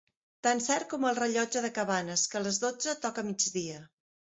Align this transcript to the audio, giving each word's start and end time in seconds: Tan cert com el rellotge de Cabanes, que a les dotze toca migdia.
Tan 0.45 0.61
cert 0.67 0.87
com 0.93 1.05
el 1.09 1.17
rellotge 1.19 1.63
de 1.67 1.71
Cabanes, 1.77 2.25
que 2.33 2.41
a 2.41 2.43
les 2.47 2.59
dotze 2.65 2.99
toca 3.07 3.29
migdia. 3.31 3.79